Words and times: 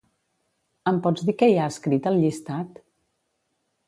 Em 0.91 0.95
pots 1.07 1.27
dir 1.27 1.35
què 1.41 1.49
hi 1.51 1.59
ha 1.59 1.67
escrit 1.73 2.09
al 2.13 2.17
llistat? 2.23 2.81